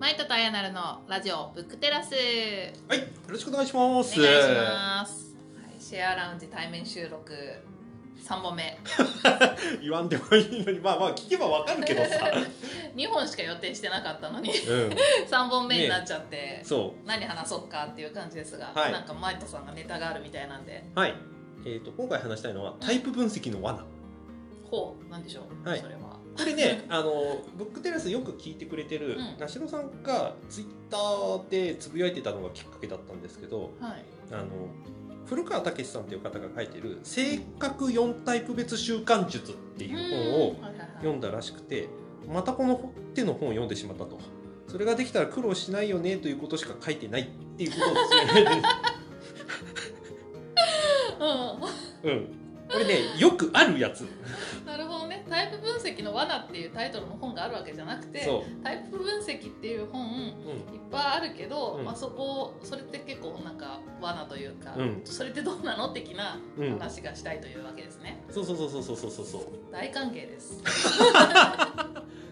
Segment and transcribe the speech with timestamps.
[0.00, 2.14] マイトとアヤナルのラジオブックテラス。
[2.14, 4.18] はい、よろしくお願いします。
[4.18, 7.34] お願いします、はい、シェアラウンジ対面収録
[8.26, 8.78] 3本目。
[9.82, 12.30] 言わんでもいいのに、まあまあ聞けばわかるけどさ。
[12.96, 14.48] 2本しか予定してなかったのに。
[14.48, 14.54] う
[14.88, 14.90] ん、
[15.28, 18.92] 3本目になっちゃって、そ何話そうかっていう感じですが、はい。
[18.92, 20.82] なんかマイトさんがネタがあるみたいなんで。
[20.96, 20.98] う。
[20.98, 21.14] はい。
[21.66, 23.84] えっ、と今回話したいのはタイプ分析の罠。
[24.70, 25.78] ほうなんでしょう、はい。
[25.78, 29.48] それはこれね、あのブックテラスよく聞いてくれてる、うん。
[29.48, 34.04] さんがツイッターでつぶやいてたのがきっかけだったんですけど、はい。
[34.32, 34.46] あの
[35.26, 40.56] 古川武さんという方が書いてる性格4タイプ別習慣術っていう本を
[40.98, 41.88] 読んだらしくて
[42.28, 44.18] またこの手の本を読んでしまったと。
[44.66, 47.26] それができたら苦労しないよねということしか書いてないっ
[47.56, 48.00] ていうことで
[48.32, 48.62] すよね
[52.04, 52.40] うん。
[52.70, 54.04] これねよくあるやつ
[55.40, 60.14] タイプ分析の罠っていうタイトルの本があるわけじゃなくてそタイプ分析っていう本う、
[60.74, 61.84] いっぱいあるけど、うん。
[61.84, 65.00] まあ、そこそれって結構なんか罠というか、うん。
[65.04, 65.88] それってどうなの？
[65.90, 70.62] 的なうん、うん、話がしたいというわけですね、そうそうそうそうそうそうそう大歓迎です。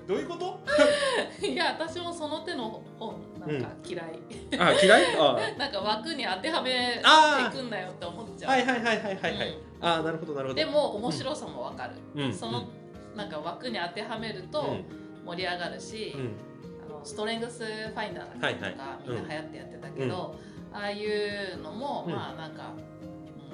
[0.06, 0.59] どういうこと？
[1.47, 4.19] いや私もその手の本なんか嫌い、
[4.59, 5.17] あ嫌い？
[5.19, 5.39] あ。
[5.59, 9.86] なんか枠に当てはめてあいくんだよって思っちゃう、はいはいはいはいはいはい、うん。
[9.86, 10.55] あなるほどなるほど。
[10.55, 12.33] でも面白さもわかる、うん。
[12.33, 12.64] その、
[13.17, 14.77] なんか枠に当てはめると
[15.25, 16.20] 盛り上がるし、うん。
[16.20, 16.37] うん
[16.87, 20.34] あのストレングスファインダーだっけとか、みんな流行ってやってたけど、
[20.73, 22.12] ああいうのも、うん。
[22.12, 22.98] まあなんか、うん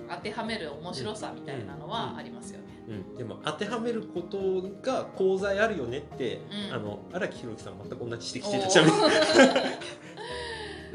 [0.09, 2.65] 当てはめる面白さみたいなのはありますよね。
[2.89, 6.75] うん、でも当てはめることが功罪あるよねって、うん。
[6.75, 9.75] あの荒木宏樹さん全く同じ指摘おしてたちなみにー。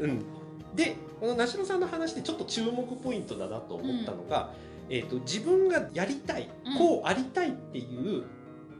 [0.00, 0.24] うん、
[0.74, 4.54] でこの梨野さんの話でちょっと注目ポイントだなと思ったのが、
[4.88, 6.78] えー、と自分がやりたいうん。
[6.78, 8.24] こうありたいっていう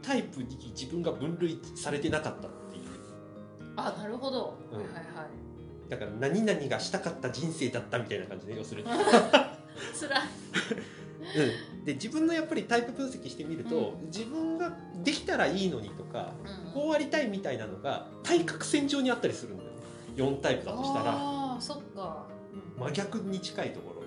[0.01, 2.83] タイプに自分が分類されてなかったっていう。
[3.75, 4.77] あなるほど、うん。
[4.79, 4.93] はいはい。
[4.95, 5.51] はい
[5.91, 8.87] だから何々がしたかった人生だったみたいな感じで要するに、
[9.93, 10.21] つらい。
[11.21, 14.71] うん、で自分のやっぱりタイプ分析してみると、う自分が
[15.03, 16.33] できたらいいのにとか
[16.65, 16.81] うん。
[16.81, 19.75] こうありたいみたいなのが対角線上にあったりするんだよね。
[20.15, 21.11] 4タイプだとしたら。
[21.13, 22.25] あーそっか、
[22.77, 22.85] うん。
[22.85, 24.03] 真逆に近いところ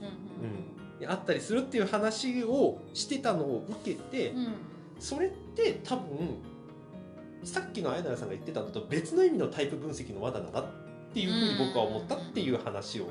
[0.00, 0.52] うんう
[0.96, 1.00] ん。
[1.00, 4.54] にあったりするっていう話をしてたのを受けて、うんうん
[4.98, 6.38] それって多分
[7.44, 10.64] さっきのあやならさんが言ってたのと別の意味のタイプ分析の罠だなっ
[11.12, 13.08] ていうふうに僕は思ったっていう話を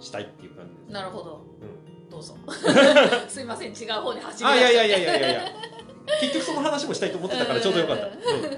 [0.00, 0.92] したいっていう感じです。
[0.92, 1.44] なるほど。
[1.60, 2.10] うん。
[2.10, 2.36] どうぞ。
[3.28, 5.52] すいません違う方に走りあいやいやいやいややいやいや。
[6.20, 8.12] 結局その話もしたいと思ってたからちょうどよかった、うん。
[8.12, 8.50] うん。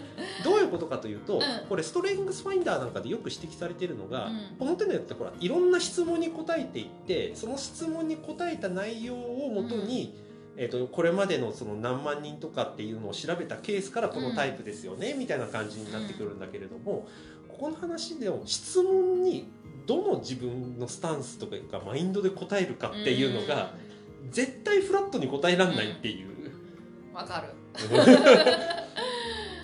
[0.42, 1.40] どういうことかというと、ん。
[1.68, 4.56] これストレングスファインダーなんかでよく指摘されてるのが、うん。
[4.58, 10.14] この手のやつってほらいろんな質問に答えていってその質問に答えた内容をもとに、
[10.58, 17.06] えー、とこれまでのその何万人とかっていうのを調べたケースからこのタイプですよね、みたいな感じになってくるんだけれども、
[17.48, 19.48] ここの話でも質問に
[19.86, 23.74] どの自分のスタンスとかマインドで答えるかっていうのが、
[24.30, 26.28] 絶対フラットに答えられないっていう。
[27.08, 27.14] うん。
[27.14, 27.48] わかる。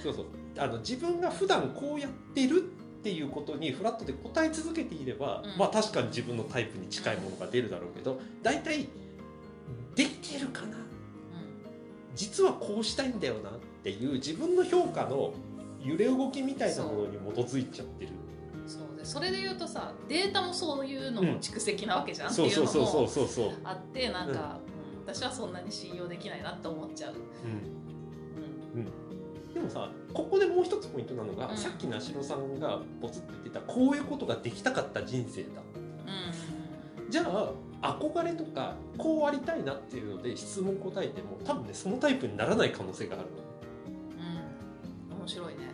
[0.03, 0.27] そうそう。
[0.59, 5.59] あの自分が普段こうやってるっていうことにフラットで答え続けていれば、うん。
[5.59, 8.89] まあ確かに自分のタイプに近いものが出るだろうけど大体
[9.95, 10.77] できてるかな？
[10.77, 10.83] うん
[12.15, 15.33] 実はこうしたいんだよなっていう自分の評価の
[15.83, 18.11] 揺れ動きみたいなものに基づいちゃってる。
[18.67, 23.09] そうでそれで言うとさデータもそういうのも蓄積なわけじゃん、ってそういうのも
[23.65, 24.61] あってなんか、
[25.07, 25.15] うん。
[25.15, 27.15] 私はそんなに信用できないなって思っちゃう、
[28.75, 28.83] うん。
[28.83, 29.55] うん。
[29.55, 31.57] でもさここでもう一つポイントなのが、うん。
[31.57, 35.49] さっきのしろさんがポツッと言ってたこういうことができたかった人生だ。
[37.05, 37.11] うん。
[37.11, 43.27] じゃあ憧れとかこうありたいなっていうので質問答えても多分ねそのタイプにならない可能性がある
[45.11, 45.19] うん。
[45.19, 45.73] 面白いね。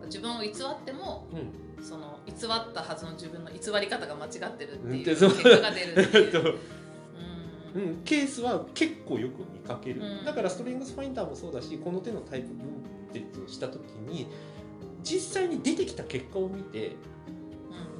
[0.00, 0.52] の自分を偽っ
[0.84, 1.38] てもうん。
[1.38, 6.58] うんその偽ったはずの自分の偽り方が間違ってるっていう結果が出るっていう、 う。
[7.76, 7.90] うん。
[7.92, 10.24] ん、ケースは結構よく見かける、うん。
[10.24, 12.66] だからストレングスファインダーもそうだしこの手のタイプ分
[13.12, 14.26] 析をした時に
[15.02, 16.96] 実際に出てきた結果を見て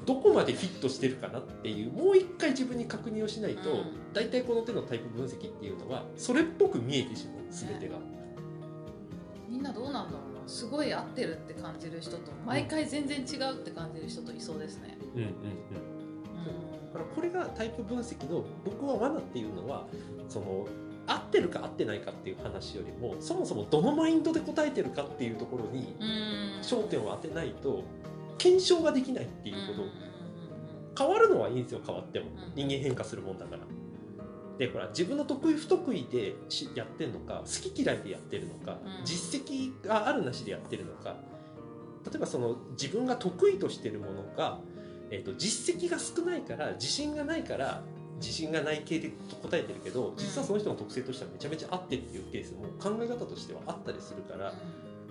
[0.06, 4.12] どこまでフィットしてるかなっていうもう一回自分に確認をしないと、うん。
[4.12, 7.96] 大体この手のタイプ分析っていうのはそれっぽく見えてしまう全てが。
[9.48, 10.48] みんなどうなんだろうな。
[10.48, 15.32] すごい合ってるって感じる人と毎回全然違うって感じる人といそうですね、うんうんうん。
[16.92, 19.86] だからこれがタイプ分析の僕は罠っていうのは
[20.28, 20.68] その
[21.08, 25.96] 合ってるか合ってないかっていう話よりもそもそもどのマインドで答えてるかっていうところに
[26.62, 27.82] 焦点を当てないと
[28.38, 32.26] 検証ができないっていうこと、変わるのはいいんですよ変わっても。
[32.26, 32.52] うん。
[32.54, 33.62] 人間変化するもんだから。
[34.58, 39.04] でほら自分の得意不得意でしやってるのか好き嫌いでやってるのか、うん。
[39.04, 41.16] 実績があるなしでやってるのか。
[42.06, 44.60] 例えばその自分が得意としてるものが、
[45.10, 47.82] えー、と実績が少ないから自信がないから
[48.20, 49.12] 自信がない系で
[49.42, 54.54] 答えてるけど実はその人の特性としてはめちゃめちゃあってっていうケースも考え方としてはあったりするから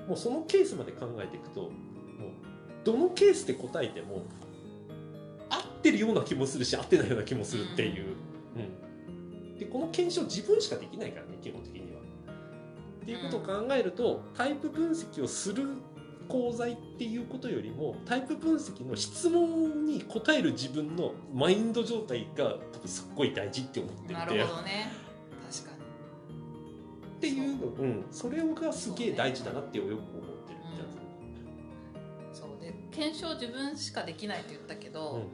[0.07, 1.71] もうそのケースまで考えていくと
[2.85, 4.23] どのケースで答えても
[5.49, 8.05] 合ってるような気もするし合ってないような気もするっていう。
[8.55, 11.99] うん、でこの検証自分しかできないからね基本的には。
[13.01, 15.67] っていうことを考えるとタイプ分析をする
[16.27, 16.67] 講座っ
[16.97, 24.91] ていうことよりもタイプ分析の質問に答える自分のマインド状態が多分すっごい大事って思っててなるほどね。
[25.51, 27.17] 確かに。
[27.17, 27.85] っていうのう。
[27.85, 28.05] ん。
[28.11, 30.01] それがすげえ大事だなってよく思っ
[32.95, 35.29] 検証自分しかできないって言ったけど、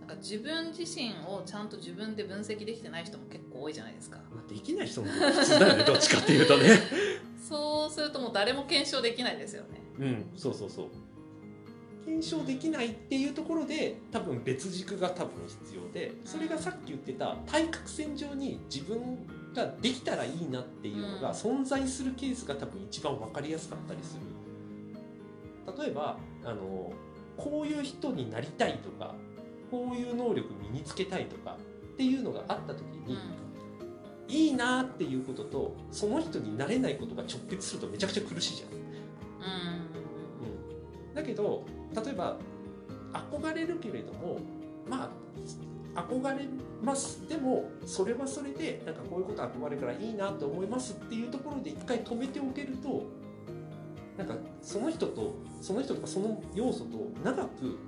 [0.00, 4.18] なんか自分自身をちゃんと自分で分析できてない人も結構多いじゃないですか。
[4.34, 6.70] まあできない人も普通だよね どっちかっていうとね。
[7.46, 9.80] そうするともう誰も検証できないですよね。
[9.98, 10.86] うんそうそうそう。
[12.04, 24.22] 検証できないっていうところで多分別軸が多分必要でそれがさっき言ってた対角線上に自分ができたらいいなっていうのが存在するケースが多分一番分かりやすかったりする
[25.76, 26.92] 例えばあの
[27.36, 29.14] こういう人になりたいとか
[29.70, 31.56] こういう能力身につけたいとか
[31.94, 33.06] っていうのがあった時うん。
[33.06, 33.18] に、
[34.28, 38.70] いいなっていうこととその人になれないことが直結するとめちゃくちゃ苦しいじゃん。
[38.72, 38.80] うん。
[41.08, 42.36] うん、だけど例えば
[43.12, 44.38] 憧れるけれども
[44.88, 45.28] まあ
[46.06, 46.44] 憧れ
[46.82, 47.26] ます。
[47.28, 53.04] でもそれはそれでなんかこういうこと憧れるからいいなと思いますっていうところで一回止めておけると
[54.18, 57.78] なんかその人とその人とかその要素と長く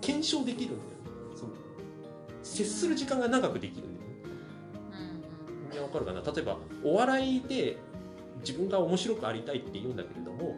[0.00, 0.90] 検証できるんだよ。
[0.90, 1.52] ねその
[2.42, 4.16] 接する時間が長くできるんだよね。
[5.76, 6.22] うんわかるかな。
[6.22, 7.76] 例えばお笑いで
[8.40, 10.54] 自分が面白くありたいって言うんだけれども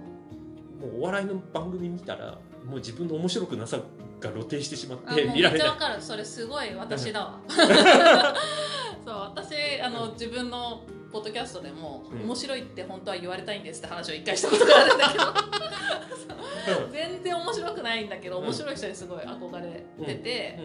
[0.81, 3.79] もうお笑いの番組見たらもう自分の面白くなさ
[4.21, 6.01] が露呈してしまって見られないめっちゃわかる。
[6.01, 7.41] それすごい私だわ。
[9.05, 10.83] そう私あの自分の
[11.15, 12.23] ポッドキャストでも、うん。
[12.23, 15.25] 面白いって本当は言われたいんですって話を一回したことがあるんだけど。
[16.91, 18.45] 全然面白くないんだけどうん。
[18.47, 20.59] 面白い人にすごい憧れてて、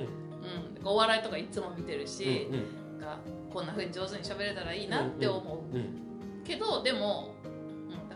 [0.82, 0.88] うん。
[0.88, 2.08] お笑いとかいつも見てるうん。
[2.08, 3.00] し、うん。
[3.00, 3.20] が
[3.54, 5.82] こんな風に上手に喋れたらいいなって思う、うん。
[5.82, 6.44] うん。
[6.44, 7.39] けどでも、うん、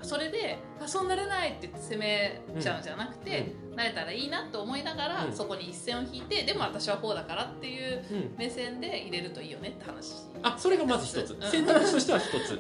[0.03, 5.33] それであそうなれないって責めちゃうんじゃなくて、なれたらいいなと思いながら、うん。
[5.33, 8.17] そこに一線を引いてでも私はこうだからっていううん。
[8.17, 10.13] うん目線で入れるといいよねって話。
[10.41, 11.33] あそれがまず一つ。
[11.33, 11.41] うん。
[11.49, 12.51] 選択肢としては一つ。
[12.51, 12.59] うん。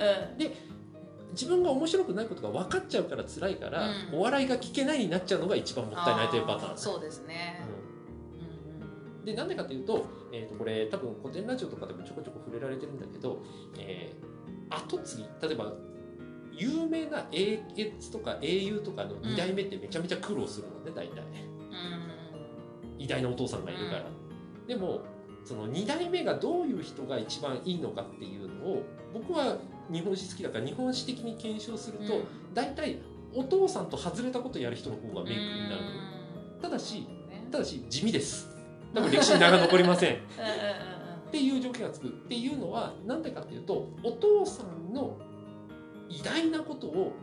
[1.31, 4.19] 自分が面白くないことが分かっちゃうから辛いから、うん。
[4.19, 6.73] お笑いが聞けないになっちゃうのが一番もったいないというパターン。
[6.73, 7.77] あそうですね、うん。
[7.77, 7.83] うん
[9.25, 13.41] でなんでかというと,、えー、とこれ多分古典ラジオとかでもちょこちょこ触れられてるんだけど、
[13.77, 14.33] えー
[14.69, 15.23] 後継ぎ。
[15.41, 15.73] 例えば
[16.57, 21.23] 有名な英傑とか英雄とかの2代目ってめちゃめちゃ苦労するのね大体。
[22.99, 24.05] 偉大なお父さんがいるから、
[24.67, 25.01] でも
[25.43, 28.83] その2代目がどういう人が一番いいのかっていうのを
[29.13, 29.57] 僕は
[29.91, 32.23] 日本史好きだから日本史的に検証すると、うん。
[32.53, 32.99] 大体
[33.35, 35.81] お父さんと外れたことやる人の方がメイクになる
[36.61, 37.05] ただし
[37.51, 38.47] ただし地味です。
[38.93, 40.23] 多分歴史に名が残りませ んうんうんうん。
[41.27, 42.07] っていう条件がつく。
[42.07, 45.17] っていうのはなんでかっていうとお父さんの
[46.19, 47.13] 偉大なことを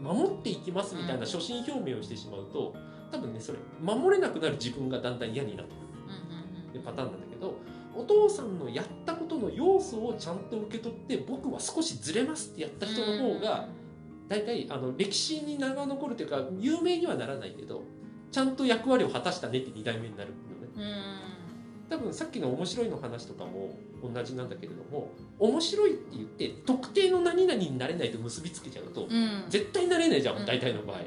[0.00, 2.74] 守っていきますみたいな初心表明をしてしまうと
[3.10, 5.78] 多分ねそれ守れなくなる自分がだんだん嫌になってく
[6.74, 7.54] るうパターンなんだけど
[7.94, 13.68] お父さんのやったことの要素をちゃんと受け取って僕は少しずれますってやった人の方が
[14.28, 17.82] 大体あの歴史に名が残るというか有名にはならないけど
[18.30, 20.86] ちゃんと役割を果たしたねって2代目になるのね。
[21.90, 29.10] うん多分さっきの面白いの話とかも同じなんだけれども面白いって言って特定の何々になれないと結びつけちゃうとうん。
[29.10, 30.46] うん絶対なれないじゃん、うん。
[30.46, 30.98] 大体の場合。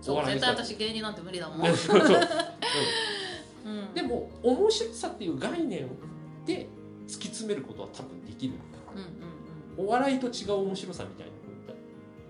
[0.00, 2.20] そう絶対私芸人なんて無理だもん、 そうそう。
[3.64, 5.88] うん、でも面白さっていう概念
[6.44, 6.66] で
[7.06, 8.54] 突き詰めることは多分できる。
[8.94, 9.88] うんうんうん。
[9.88, 11.32] お笑いと違う面白さみたいな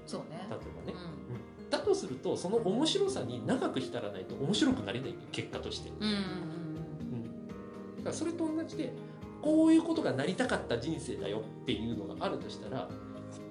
[0.07, 0.47] そうね。
[0.50, 0.99] 例えばね、
[1.69, 6.62] うだとするとその面白さに長く浸らないと面白くなれない結果として、んうんうん
[8.02, 8.92] だからそれと同じで
[9.40, 12.88] こういうことがなりたかった人生だよっていうのがあるとしたら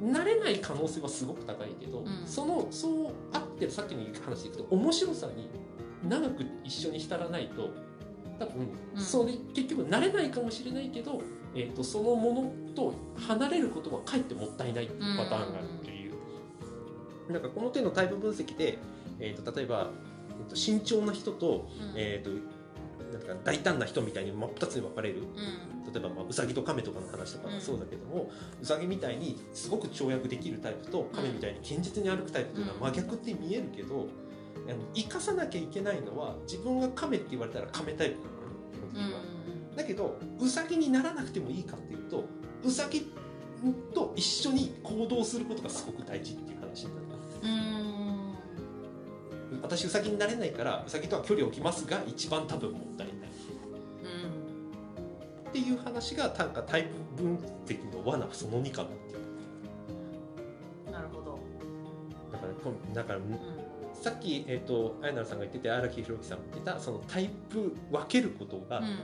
[0.02, 2.24] なれない可能性はすごく高いけど、うん。
[2.26, 5.50] そのそうあってるさっきの話でいくと面白さに
[6.08, 7.70] 長く一緒に浸らないと
[8.40, 9.02] 多分、うん。
[9.02, 11.22] それ結局なれないかもしれないけど、
[11.56, 12.94] えー、とそのものと
[13.28, 16.12] 離れることはかえってもったいないっていうパターンがあるっていう。
[17.32, 18.80] なんかこの手のタイプ分析で、
[19.20, 19.92] えー、と例えば、
[20.40, 21.94] えー、と慎重な人と,、うん。
[21.96, 22.61] えー、と
[23.12, 25.20] なんか大胆な人みたいに真っ二つに分かれる。
[25.20, 25.94] うん。
[25.94, 34.08] 例えばまあウサギとカメとかの話とかはそうだけども、ウサギみたいにすごく跳躍できるタイプとカメみたいに堅実に歩くタイプっていうのは真逆って見えるけど、
[34.68, 38.36] あの生かさなきゃいけないのは自分がカメって言われたらカメタイプなのね
[38.74, 39.20] 基本的には。
[39.76, 42.26] だけどウサギにならなくてもいいかっていうと
[42.64, 43.10] ウサギ
[43.94, 47.12] と一緒に行動することがすごく大事っていう話になる
[47.44, 47.91] うん
[49.72, 53.16] 私ウサギになれないからウサギとは距離を置きますが一番多分もったいない。
[53.18, 53.24] う
[54.28, 59.16] んっていう話がなんかタイプ分析の罠その2かなってい
[60.90, 60.92] う。
[60.92, 61.40] なるほど。
[62.34, 62.54] だから
[62.94, 63.40] だからうん。
[63.94, 68.98] さっき、えー、とあやなるさんが言ってて荒木宏樹さんが言ってたそのタイプ分けることが、うん。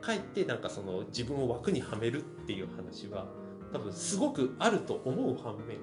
[0.00, 3.26] かえってなんかその自分を枠にはめるっていう話は
[3.72, 5.76] 多分すごくあると思う反面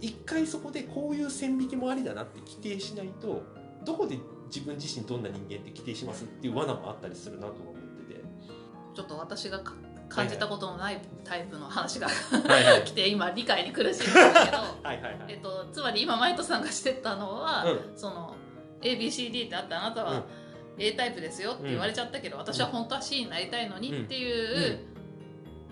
[0.00, 3.42] 一回そこでこういう線引きもありだなって規定しないと
[3.84, 8.20] どこで自分自身どんな人間って規定しますっていう罠もあったりするなと思ってて。
[8.94, 9.74] ちょっと私がか
[10.08, 14.58] 感じたことのないタイプの話がはいはい 来て今理解に苦しいんだけど。
[15.28, 17.96] えっとつまり今マイトさんがしてたのは、うん。
[17.96, 18.34] その
[18.82, 20.08] ABCD ってあってあなたうん。
[20.08, 20.22] は
[20.78, 24.78] A タイプですよって言われちゃったけど、私は本当は C になりたいのにっていう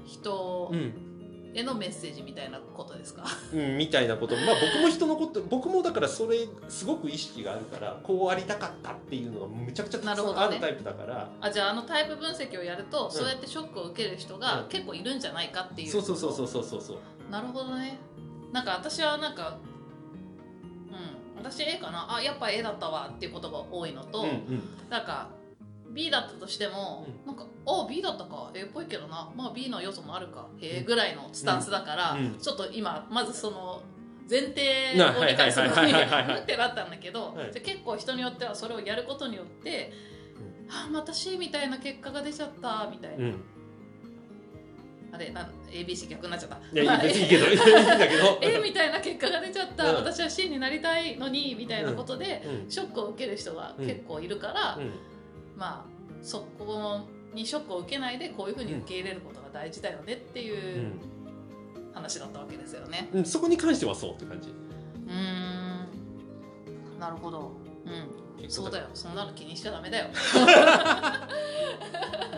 [0.07, 1.10] 人うん
[1.53, 4.37] へのメッセージみたいなことですか、うん、みたいなこと。
[4.37, 14.41] まあ僕も人のこと僕もだからそれすごく意識があるからこうありたかったっていうのがむちゃくちゃたくさんあるタイプだから、あじゃああのタイプ分析をやると、そうやってショックを受ける人うん。
[14.41, 17.31] が結構いるんじゃないかっていうそうそうそうそうそうそうそう。
[17.31, 17.99] なるほどね。
[18.53, 19.59] なんか私はなんか
[21.37, 22.15] うん私 A かな？
[22.15, 24.63] あやっぱ A だったわっていうことが多いのと、うんうん。
[24.89, 25.29] なんか
[25.93, 28.51] B だったとしても、うなんかあ B だったか。
[28.55, 29.31] A っぽいけどな。
[29.37, 30.47] まあ B の要素もあるか。
[30.61, 32.25] へえぐらいのスタンスだから、うん。
[32.27, 32.39] うん。
[32.39, 33.83] ちょっと今まずその
[34.29, 36.23] 前提なを理解するのにはいはいはいはい。
[36.23, 37.53] はいはいってなったんだけど、はい。
[37.53, 39.93] じゃあ結構人によってはそれをやることによって、
[40.71, 43.45] あまた C みたいな結果が出ちゃったみたいな、うん。
[45.13, 46.81] あれなん ABC 逆になっちゃった。
[46.81, 47.47] いやいいいけど。
[47.51, 48.39] いいんだけど。
[48.41, 49.97] A みたいな結果が出ちゃった、うん。
[49.97, 52.71] 私は C になりたいのにみたいなことで、うん。
[52.71, 54.93] ショックを受ける人が結構いるから、うん
[55.61, 55.91] まあ
[56.23, 57.03] そこ
[57.35, 60.93] にショックを受けないでこういうふうに受け入れることが大事だよねっていうう
[61.93, 63.11] 話だったわけですよね。
[63.13, 67.53] んうん、そこに関してはそうって感じうーんなるほど。
[68.41, 68.87] うん、そうだよ。
[68.95, 70.07] そんなの気にしちゃダメだよ。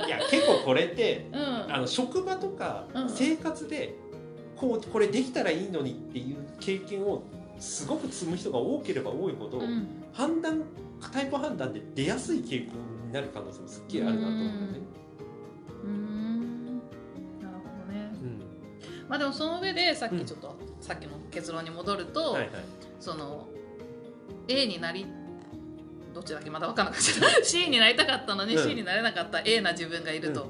[0.06, 1.72] いや結構これってうん。
[1.72, 3.94] あの職場とかうん生活で
[4.56, 7.22] こうこれできたらいいのにっていう経験を
[7.58, 10.62] すごく積む人が多ければ多いほど、うん判断
[11.10, 14.78] タイプ判断で出やすい傾向になる可能性もすっげえあるなと思うんだよね。
[15.84, 16.78] うーん。
[16.78, 18.10] なるほどね。
[18.14, 18.38] うん。
[19.08, 22.50] まあでもその上でさっきちょっと、さっきの結論に戻ると、はいはい。
[22.98, 23.46] その
[24.48, 25.06] A になり
[26.14, 26.50] どっちだっけ？
[26.50, 27.04] まだ分からなかっ
[27.38, 27.44] た。
[27.44, 28.68] C になりたかったのに、うん。
[28.68, 30.48] C になれなかった A な自分がいると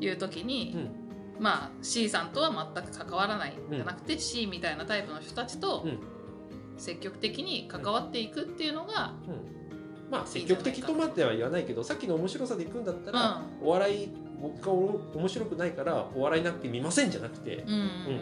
[0.00, 0.78] いう時に、う
[1.40, 1.42] ん。
[1.42, 3.54] まあ C さんとは全く関わらない。
[3.56, 3.74] ん。
[3.74, 5.98] じゃなくて、C みたいなタイプの人たちとうん。
[6.78, 9.12] 積極的に関わっていくっていうのが、
[10.12, 14.08] まあ積極的とまでは言わないけどさっきの面白さでいくんだったら、お笑い
[14.42, 17.72] 僕が面白くないからお笑いなくて見ませんじゃなくて、うん。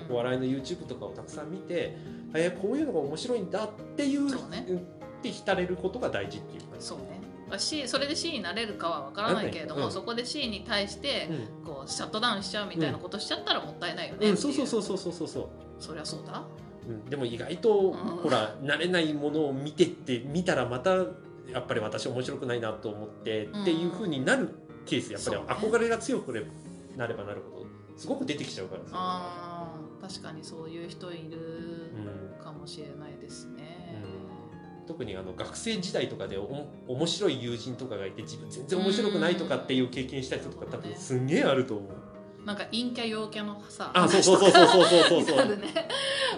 [0.09, 0.14] うん。
[0.14, 1.97] お笑いの YouTube とかをたくさん見て
[2.35, 4.61] えーこういうのが面白いんだっていうそうね。
[4.61, 4.76] ん。
[4.76, 4.80] っ
[5.23, 6.87] て浸れることが大事っていう感じ。
[6.87, 7.20] そうね。
[7.59, 9.92] C それで C になれるかは分からないけれども、うん。
[9.92, 11.64] そこで C に対してうん。
[11.64, 15.49] こうシャットダウンしちゃうみたいなことしちゃったらもったいないよねそうそうそうそうそうそうそう。
[15.78, 16.42] そりゃそうだ。
[16.87, 17.04] うん。
[17.06, 17.94] でも意外と、ん。
[18.23, 21.06] ほら慣れないものを見てって見たらまた
[21.52, 23.62] やっぱり私面白くないなと思って、うん。
[23.62, 24.50] っていうふうになる
[24.87, 26.33] ケースやっぱり憧れが強く
[26.97, 27.66] なればなるほど
[27.97, 31.92] すごく出てきちゃうからですよねあー確かにそういう人いる
[32.38, 34.02] うんかもしれないですね、
[34.80, 34.87] うん。
[34.87, 42.47] 特にあの学生時代とかでお面白い友人とかがいて自分全然面白くないとかっていう経験した人とか多分すんげえあると思う。
[42.47, 43.90] なんか陰キャ陽キャのさ。
[43.95, 45.38] あそうそうそうそうそうそう。
[45.47, 45.88] そうね。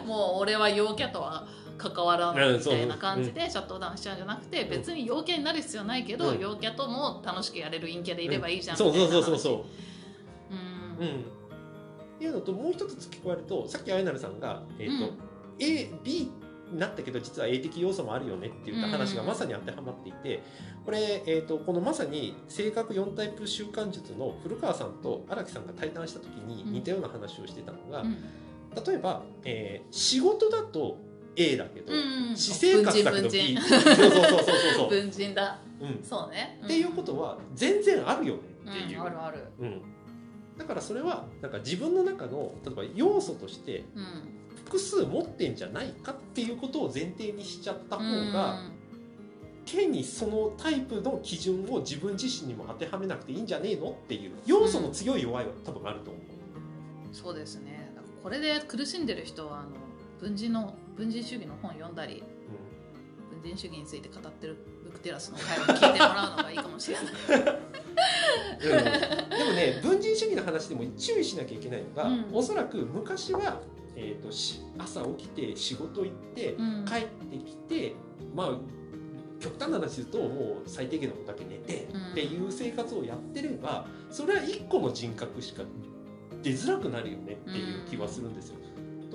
[0.04, 1.46] もう俺は陽キャとは
[1.90, 4.70] 関わらないみたいな感じでシャットダウンしちゃうんじゃなくてん。
[4.70, 6.38] 別に陽キャになる必要ないけど、うん。
[6.38, 9.12] 陽キャとも楽しくやれる陰キャでいればいいじゃんそうみたいな話。
[9.12, 9.64] そうそうそうそ
[10.50, 11.02] う。
[11.02, 11.08] うん。
[11.08, 11.20] うん。
[11.20, 15.18] っていうのともう一つ付け加えるとさっきあやなるさんが、えーとうん。
[15.58, 16.30] AB
[16.72, 20.42] になったけど実は A 的要素もあるよねって言った話がまさに当てはまっていて
[20.84, 28.16] これ、えー、とこのまさに性格4タイプ習慣術の古川さんと荒木さんが対談した時に似たような話をしてたのが、うん。
[28.86, 30.96] 例えば、えー仕事だと
[31.36, 34.44] A だけど、うん私生活だけど B 文そうそうそうそう
[34.76, 34.88] そう。
[34.90, 35.58] 文人だ。
[35.80, 39.44] うん、そうね、っていうことは全然あるよねうんっていう、あるある。
[39.58, 39.82] うん、
[40.56, 44.42] だからそれはなんか自分の中の例えば要素としてうん。
[44.64, 48.62] 複数持ってんじゃないかっていうことを前提にしちゃった方が、
[49.66, 56.22] けにそのタイプの基準を自分自身にも当てはめなくていいんじゃねえのっていう要素の強い弱いは多分あると思う。
[57.14, 57.92] そうですね。
[58.22, 59.70] これで苦しんでる人はあの
[60.22, 62.22] 文人の文人主義の本読んだり
[63.42, 67.06] 文人主義について語ってるブックテラスの会を聞いてもらうのがいいかもしれない。
[67.06, 67.72] うん
[68.62, 72.26] でもね文人主義の話でも注意しなきゃいけないのが、うん。
[72.32, 73.60] おそらく昔は、
[73.96, 76.84] えー、とし朝起きて仕事行ってうん。
[76.84, 77.94] 帰ってきて、
[78.32, 78.58] まあ
[79.40, 82.12] 極端な話するともう最低限のことだけ寝てうん。
[82.12, 85.64] っていう生活をやってればそれは一個の人格しか
[86.42, 88.56] 出づらくなるよねっていう気はするんですよ。
[88.71, 88.71] と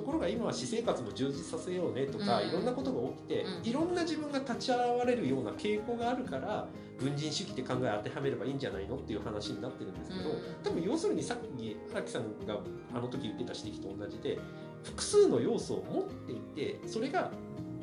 [0.07, 2.49] ころが今は私生活も充実させようねとか、うん。
[2.49, 3.67] いろんなことが起きて、うん。
[3.67, 10.37] いろんな自分が立ち現れるような傾向があるから文人主義って考え当てはめればいいんじゃないのっていう話になってるんですけど、うん。
[10.63, 12.59] 多分要するにさっき荒木さんが
[12.95, 14.39] あの時言ってた指摘と同じで
[14.83, 17.31] 複数の要素を持っていてそれが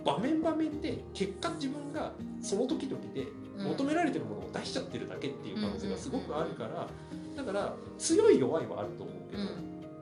[0.04, 3.26] 場面場面で結果自分がその時々で
[3.56, 6.88] 求められてるものを出しちゃってるだけっていう可能性がすごくあるから
[7.36, 9.42] だから強い弱いはあると思うけど、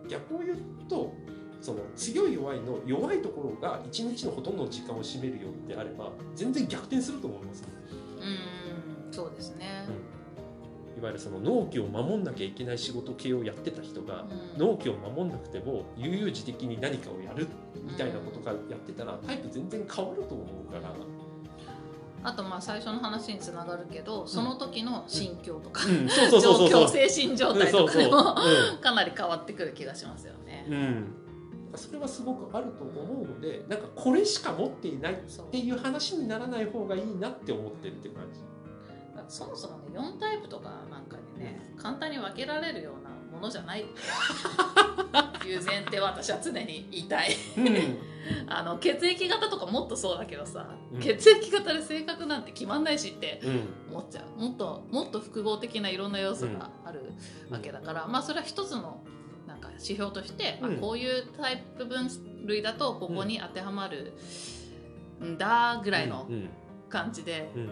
[0.09, 1.13] 逆を言うと
[1.63, 7.65] その強い弱いの弱いところが一日のほとんどの時間を占めるようであれば全然逆転すると思います、
[8.19, 9.85] うんそうですね、
[10.99, 14.25] いわゆるその納期を守んなきゃいけない仕事系をやってた人が
[14.57, 14.59] うん。
[14.59, 17.47] 納期を守んなくても悠々自適に何かをやる
[17.85, 20.95] みたいなことがやってたらタイプ全然変わると思うから、
[22.25, 28.37] あとまあ最初の話につながるけどその時の心境とか、うん、状況精神状態とかでうんも
[28.81, 30.67] かなり変わってくる気がしますよね。
[30.69, 31.15] うん、うん、
[31.79, 35.17] それはすごくあると思うのでなんかこれしか持っていないっ
[35.51, 38.41] ていう話にならない方がいいなって思ってるって感じ。
[39.29, 43.83] そもそもね4タイプとかなんかにね簡単に分けられるようなものじゃない。
[43.83, 47.35] っていう前提は私は常に言いたい。
[47.57, 47.99] うん。
[48.47, 51.01] あの血液型とかもっとそうだけどさ、うん。
[51.01, 53.95] 血液型で性格なんて決まんないしってうん。
[53.97, 54.41] 思っちゃう。
[54.41, 57.13] もっともっと複合的ないろんな要素がある
[57.51, 59.03] わけだから、まあそれは一つの
[59.63, 60.77] か指標として、うん。
[60.79, 62.09] あこういうタイプ分
[62.47, 64.13] 類だとここに当てはまる
[65.25, 66.51] んだぐらいのうん
[66.89, 67.63] 感じで、うん。
[67.63, 67.71] うん、い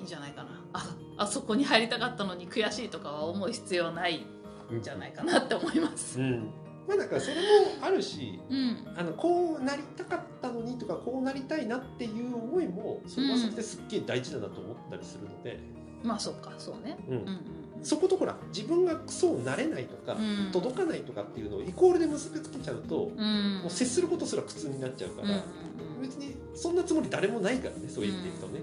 [0.00, 0.50] いんじゃないかな。
[0.72, 4.26] ああそこに入りたかったのに悔しいとかは思う必要ない
[4.72, 6.20] んじゃないかなって思います。
[6.20, 6.50] うん。
[6.86, 7.40] まあだからそれも
[7.82, 8.86] あるしうん。
[8.96, 15.58] あのこうなりたかったのにとかこうなりたいなっていう思いもそれはそれですっげえ大事だなと思ったりするので、
[16.02, 16.96] まあそうかそうね。
[17.08, 17.40] うんうん
[17.82, 20.50] そことほら自分がそうなれないとか、うん。
[20.52, 23.60] 届かないとかっていうのをイコールで結びつけちゃうと、うん。
[23.62, 26.02] もう接することすら苦痛になっちゃうから、うんうんうん。
[26.02, 28.60] 別にそんなつもり誰もないからねそういう意味で言うとね。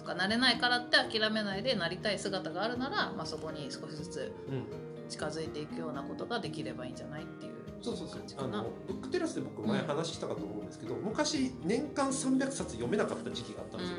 [0.00, 4.64] とかなれないからって諦めないでなりたい姿があるなら、まあ、そこに少しずつうん。
[5.10, 8.20] 近づいていくようなことができればいいんじゃないっていうそうそうそう。
[8.38, 13.96] あのブックテラスで僕前話したかと思うんですけど、昔年間300冊読めなかった時期があったんですよ、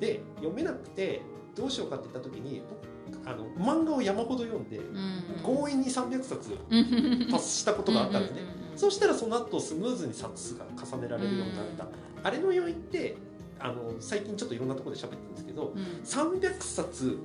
[0.00, 1.22] で読めなくて
[1.54, 2.91] どうしようかって言った時に僕
[3.24, 7.28] あの漫画を山ほど読んで、うん強引に300冊うん。
[7.30, 8.42] 達したことがあったんですね、
[8.76, 11.86] そしたらその後スムーズに冊数が重ねられるようになった、
[12.22, 13.16] あれの要因って
[13.58, 15.82] あの最近ちょっといろんなところで喋ってるんですけどうん。
[16.04, 17.18] 300冊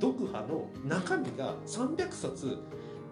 [0.00, 2.58] 読破の中身が300冊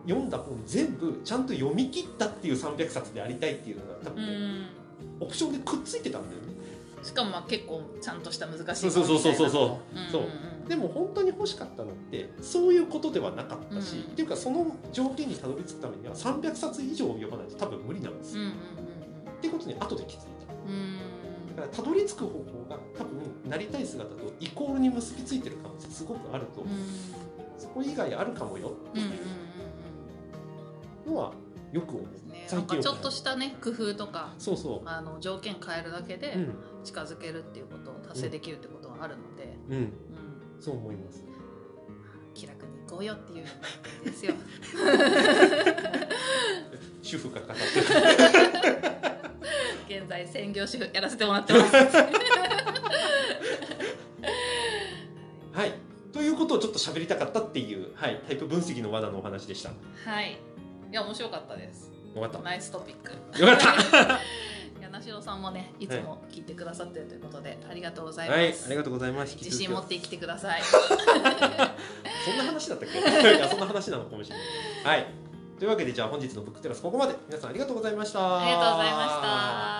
[0.06, 4.66] 読んだ本全部ちゃんと読み切ったっていう300冊でありたいっていうのが多う分ね、ん。
[5.20, 6.43] オプションでくっついてたんだよね
[7.04, 9.98] しかもまあ結構ちゃんとした難しいそうそうそうそうそう。
[9.98, 10.08] う。
[10.08, 10.68] んそうん。
[10.68, 18.56] でも本当に欲しかったのってそういうことではなかったし、うんっていうかその条件にたどり着くためには300冊以上読まないと多分無理なんですよ、うんうんっ
[19.44, 20.54] ていうことに後で気づいた。
[20.54, 20.98] うんうん
[21.54, 26.84] だからたどり着く方法が多分なりたい姿とイコールに結びついてる可能性すごくあると思う、うん。
[27.58, 29.18] そこ以外あるかもよっていうんうんうん
[31.06, 31.32] うのは
[31.72, 32.44] よく思う、うんね。
[32.48, 36.54] 最近ちょっとしたね工夫とかそうそあの条件変えるだけでううん
[36.85, 39.92] 近づけるっていうことを達成できるってことはあるので、うんうん
[40.61, 41.25] そう思います
[42.33, 43.44] 気楽に行こうよっていう
[44.05, 44.35] ですよ。
[47.03, 47.62] 主婦が語って
[49.97, 51.77] る現在専業主婦やらせてもらってます。
[55.53, 55.73] はい
[56.12, 59.70] ということをちょっと喋りたかったっていう、はい、タイプ分析の罠のお話でした
[60.05, 60.33] はい。
[60.90, 61.92] いや面白かったです。
[62.14, 63.12] よかったナイストピック。
[63.40, 64.20] よかった
[64.98, 65.87] 柳城さんもねい。
[65.87, 68.38] つも聞いてくださってるということで、ありがとうございます。
[68.38, 69.37] はいありがとうございます。
[69.37, 70.62] 自信持って生きてください。
[72.24, 72.98] そんな話だったっけ？
[73.37, 74.46] いやそんな話なのかもしれない。
[74.85, 75.07] はい。
[75.59, 77.14] というわけでじゃあ本日のブックテラスここまで。
[77.28, 78.40] 皆さんありがとうございました。
[78.40, 79.73] ありがとうございました。